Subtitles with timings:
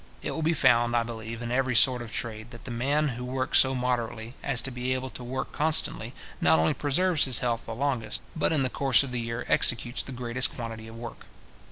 [0.23, 3.23] It will be found, I believe, in every sort of trade, that the man who
[3.23, 7.67] works so moderately, as to be able to work constantly, not only preserves his health
[7.67, 11.27] the longest, but, in the course of the year, executes the greatest quantity of work.